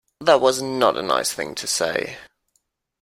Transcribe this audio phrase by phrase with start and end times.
[0.19, 2.17] That was not a nice thing to say